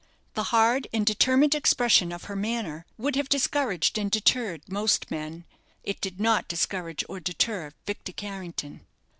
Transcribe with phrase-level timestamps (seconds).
[0.33, 5.45] The hard and determined expression of her manner would have discouraged and deterred most men.
[5.83, 8.81] It did not discourage or deter Victor Carrington.